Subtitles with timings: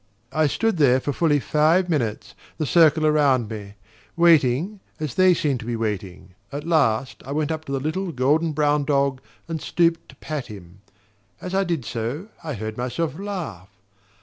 [0.31, 3.75] I stood there for fully five minutes, the circle about me
[4.15, 6.33] waiting, as they seemed to be waiting.
[6.51, 10.47] At last I went up to the little golden brown dog and stooped to pat
[10.47, 10.81] him.
[11.39, 13.69] As I did so, I heard myself laugh.